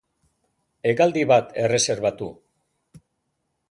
[0.93, 2.35] Hegaldi bat erreserbatu